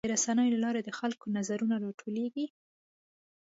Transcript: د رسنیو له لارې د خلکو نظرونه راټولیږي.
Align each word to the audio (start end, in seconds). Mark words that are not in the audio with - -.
د 0.03 0.09
رسنیو 0.13 0.53
له 0.55 0.59
لارې 0.65 0.81
د 0.83 0.89
خلکو 0.99 1.25
نظرونه 1.37 1.75
راټولیږي. 1.85 2.45